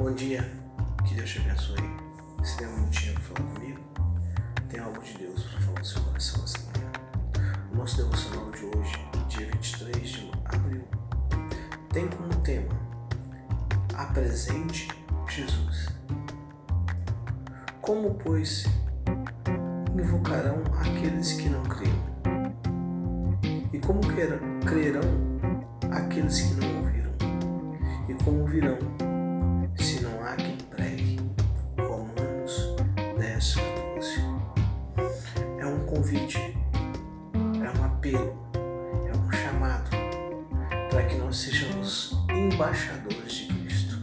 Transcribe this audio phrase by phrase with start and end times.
[0.00, 0.50] bom dia.
[1.06, 1.76] Que Deus te abençoe.
[2.42, 3.80] Se tem um minutinho para falar comigo,
[4.70, 6.90] tem algo de Deus para falar no seu coração essa manhã.
[7.70, 10.84] O nosso devocional de hoje, dia 23 de abril,
[11.92, 12.74] tem como tema
[13.94, 14.88] Apresente
[15.28, 15.88] Jesus.
[17.82, 18.64] Como, pois,
[19.94, 22.02] invocarão aqueles que não creem?
[23.70, 24.40] E como crerão
[25.92, 27.12] aqueles que não ouviram?
[28.08, 28.78] E como virão
[38.16, 39.90] é um chamado
[40.90, 43.96] para que nós sejamos embaixadores de Cristo.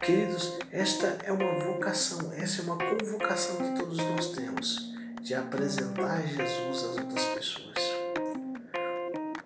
[0.00, 6.20] Queridos, esta é uma vocação, essa é uma convocação que todos nós temos de apresentar
[6.26, 7.74] Jesus às outras pessoas.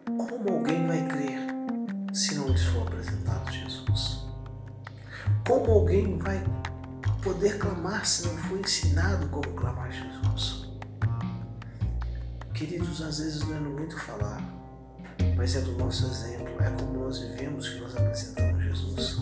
[0.07, 1.47] Como alguém vai crer
[2.15, 4.25] se não lhes for apresentado Jesus?
[5.47, 6.43] Como alguém vai
[7.23, 10.56] poder clamar se não for ensinado como clamar Jesus?
[12.57, 14.43] Queridos, às vezes não é muito falar,
[15.37, 19.19] mas é do nosso exemplo, é como nós vivemos que nós apresentamos Jesus.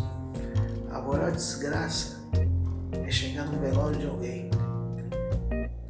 [0.93, 2.21] A maior desgraça
[2.93, 4.51] é chegar no velório de alguém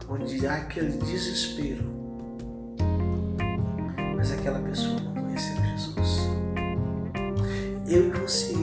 [0.09, 1.85] onde há aquele desespero,
[4.17, 6.21] mas aquela pessoa não conheceu Jesus.
[7.87, 8.55] Eu e você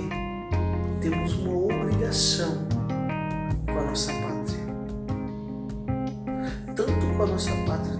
[1.02, 2.68] temos uma obrigação
[3.64, 4.66] com a nossa pátria,
[6.76, 7.91] tanto com a nossa pátria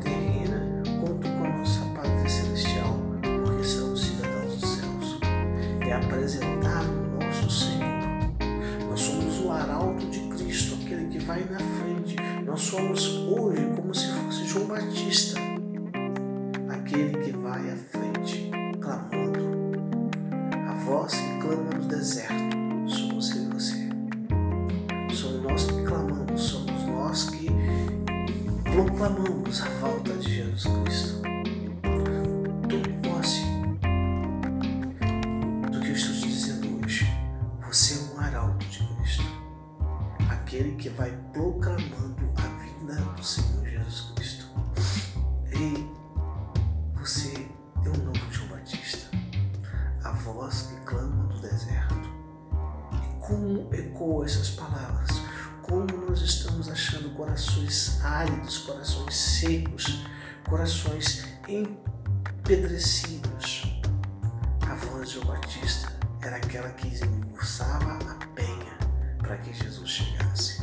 [13.62, 15.40] hoje como se fosse João Batista,
[16.70, 19.40] aquele que vai à frente, clamando.
[20.68, 23.90] A voz que clama no deserto somos eu e você.
[25.14, 27.48] Somos nós que clamamos, somos nós que
[28.64, 31.22] proclamamos a volta de Jesus Cristo.
[32.68, 33.44] Tome posse
[35.72, 37.06] do que eu estou te dizendo hoje.
[37.68, 39.24] Você é um arauto de Cristo,
[40.30, 41.12] aquele que vai
[43.22, 44.46] do Senhor Jesus Cristo.
[45.52, 45.88] Ei,
[46.96, 47.48] você
[47.86, 49.16] é o novo João Batista,
[50.04, 52.10] a voz que clama do deserto.
[52.94, 55.22] E como ecoam essas palavras?
[55.62, 60.04] Como nós estamos achando corações áridos, corações secos,
[60.50, 63.80] corações empedrecidos.
[64.68, 65.94] A voz de João Batista
[66.24, 68.80] era aquela que esmiuçava a penha
[69.20, 70.60] para que Jesus chegasse.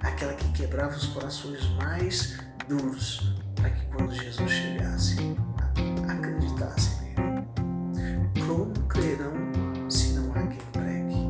[0.00, 2.38] Aquela que quebrava os corações mais
[2.68, 5.16] duros para que quando Jesus chegasse,
[6.08, 8.46] acreditassem nele.
[8.46, 11.28] Como crerão se não há quem pregue?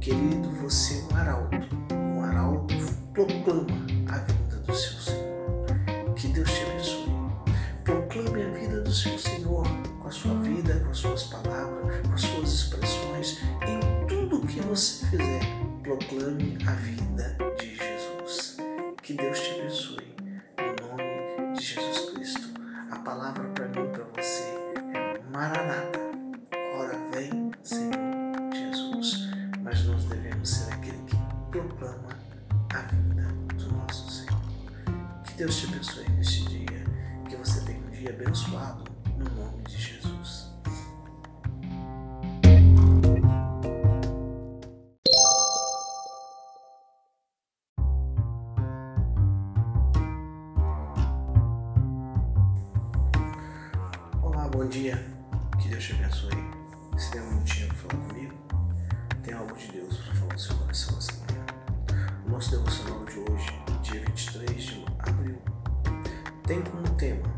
[0.00, 1.76] Querido, você é um arauto.
[1.94, 2.74] Um arauto
[3.14, 6.14] proclama a vinda do seu Senhor.
[6.14, 7.12] Que Deus te abençoe.
[7.84, 9.66] Proclame a vida do seu Senhor
[9.98, 14.60] com a sua vida, com as suas palavras, com as suas expressões, em tudo que
[14.60, 15.40] você fizer.
[15.82, 16.41] Proclame
[31.92, 32.16] proclama
[32.74, 34.40] a vinda do nosso Senhor.
[35.24, 36.84] Que Deus te abençoe neste dia.
[37.28, 38.84] Que você tenha um dia abençoado
[39.18, 40.50] no nome de Jesus.
[54.22, 54.96] Olá, bom dia.
[55.60, 56.30] Que Deus te abençoe.
[56.96, 58.34] Se tem um minutinho para falar comigo,
[59.22, 60.98] tem algo de Deus para falar no seu coração
[66.52, 67.32] tem como tema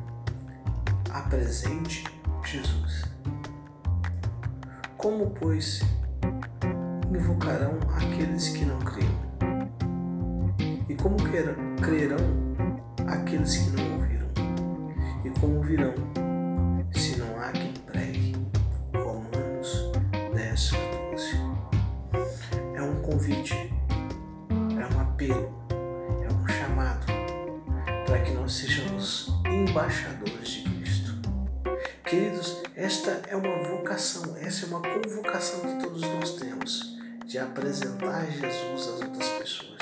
[1.12, 2.02] Apresente
[2.44, 3.04] Jesus.
[4.96, 5.82] Como, pois,
[7.08, 9.08] invocarão aqueles que não creem?
[10.88, 12.26] E como crerão
[13.06, 14.26] aqueles que não ouviram?
[15.24, 15.94] E como virão
[16.92, 18.34] se não há quem pregue?
[18.94, 19.92] Romanos
[20.34, 21.36] 10, 14.
[22.74, 23.72] É um convite,
[24.50, 25.63] é um apelo,
[28.44, 31.12] nós sejamos embaixadores de Cristo.
[32.04, 38.30] Queridos, esta é uma vocação, essa é uma convocação que todos nós temos de apresentar
[38.30, 39.78] Jesus às outras pessoas.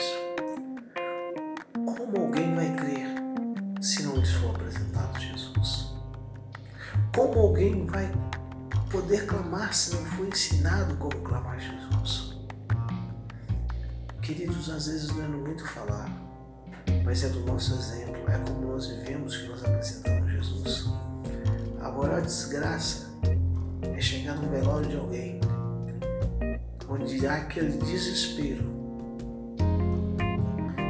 [1.74, 3.08] Como alguém vai crer
[3.80, 5.92] se não lhes for apresentado Jesus?
[7.12, 8.12] Como alguém vai
[8.92, 12.36] poder clamar se não for ensinado como clamar Jesus?
[14.22, 16.08] Queridos, às vezes não é muito falar,
[17.12, 20.86] mas é do nosso exemplo, é como nós vivemos que nós apresentamos Jesus.
[21.82, 23.06] A maior desgraça
[23.82, 25.38] é chegar no velório de alguém
[26.88, 28.64] onde há aquele desespero,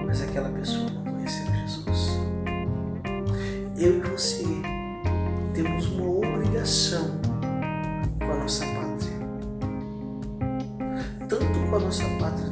[0.07, 2.11] mas aquela pessoa não conheceu Jesus.
[3.77, 4.45] Eu e você
[5.55, 7.21] temos uma obrigação
[8.21, 9.19] com a nossa pátria,
[11.29, 12.49] tanto com a nossa pátria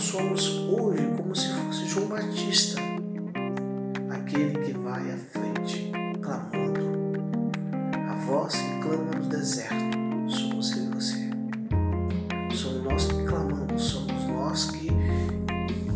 [0.00, 2.80] Nós somos hoje como se fosse João Batista,
[4.08, 5.92] aquele que vai à frente,
[6.22, 6.80] clamando.
[8.08, 11.30] A voz que clama no deserto somos eu e você.
[12.56, 14.88] Somos nós que clamamos, somos nós que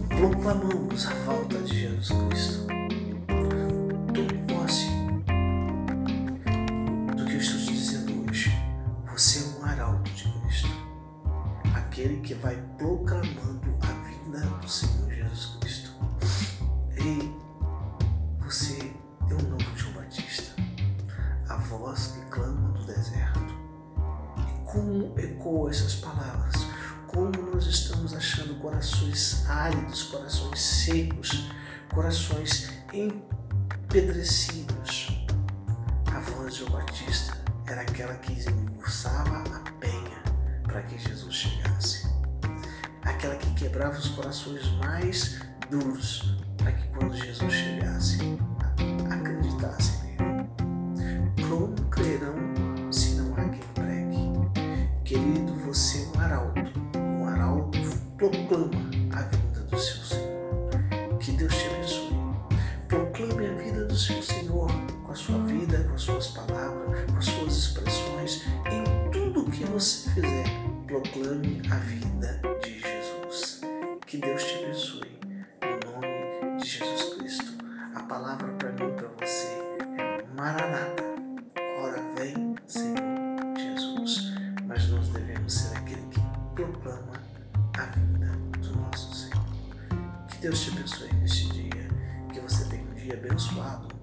[0.08, 2.63] proclamamos a volta de Jesus Cristo.
[29.48, 31.50] Áridos, corações secos,
[31.92, 35.26] corações empedrecidos.
[36.06, 37.36] A voz de João Batista
[37.66, 40.22] era aquela que esmiuçava a penha
[40.62, 42.06] para que Jesus chegasse.
[43.02, 48.18] Aquela que quebrava os corações mais duros para que quando Jesus chegasse,
[49.10, 50.48] acreditassem nele.
[51.48, 52.34] Como crerão
[52.90, 54.32] se não há quem pregue?
[55.04, 56.80] Querido, você é um arauto.
[56.98, 57.78] Um arauto
[58.16, 58.93] proclama
[71.14, 73.60] Proclame a vida de Jesus.
[74.04, 75.20] Que Deus te abençoe.
[75.62, 77.64] No nome de Jesus Cristo.
[77.94, 79.46] A palavra para mim e para você
[79.96, 81.04] é Maranata.
[81.80, 82.96] Ora vem, Senhor
[83.56, 84.32] Jesus.
[84.66, 86.20] Mas nós devemos ser aquele que
[86.56, 87.22] proclama
[87.78, 89.46] a vinda do nosso Senhor.
[90.28, 91.88] Que Deus te abençoe neste dia.
[92.32, 93.93] Que você tenha um dia abençoado